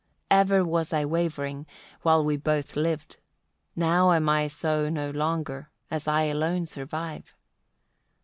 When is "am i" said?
4.13-4.47